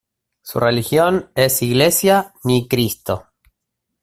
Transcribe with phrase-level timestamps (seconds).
[0.41, 3.27] Su religión es Iglesia Ni Cristo.